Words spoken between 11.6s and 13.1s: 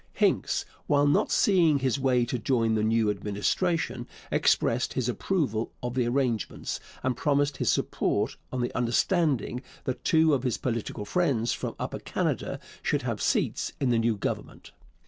Upper Canada should